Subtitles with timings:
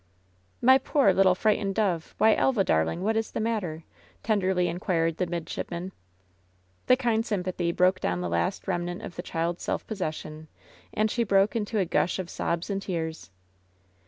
[0.63, 2.15] "My poor, little frightened dove.
[2.17, 3.83] Why, Elva, dar ling, what is the matter?"
[4.23, 5.91] tenderly inquired the mid shipman.
[6.87, 10.47] The kind sympathy broke down the last remnant of the child's self possession,
[10.91, 13.29] and she broke into a gush of sobs and tears.